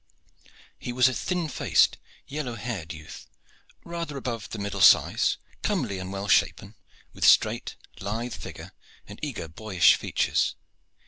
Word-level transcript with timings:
He 0.79 0.91
was 0.91 1.07
a 1.07 1.13
thin 1.13 1.47
faced, 1.47 1.99
yellow 2.25 2.55
haired 2.55 2.91
youth, 2.91 3.27
rather 3.85 4.17
above 4.17 4.49
the 4.49 4.57
middle 4.57 4.81
size, 4.81 5.37
comely 5.61 5.99
and 5.99 6.11
well 6.11 6.27
shapen, 6.27 6.73
with 7.13 7.23
straight, 7.23 7.75
lithe 7.99 8.33
figure 8.33 8.71
and 9.07 9.19
eager, 9.21 9.47
boyish 9.47 9.93
features. 9.93 10.55